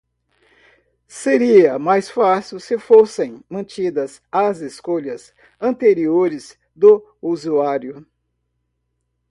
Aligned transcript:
Seria 1.07 1.77
mais 1.77 2.09
fácil 2.09 2.59
se 2.59 2.75
fossem 2.79 3.39
mantidas 3.47 4.19
as 4.31 4.59
escolhas 4.59 5.31
anteriores 5.61 6.57
do 6.75 7.05
usuário. 7.21 8.03